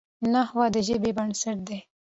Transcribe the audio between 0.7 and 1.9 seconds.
د ژبي بنسټ دئ.